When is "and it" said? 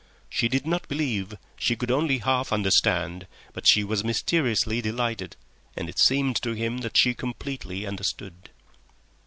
5.77-5.99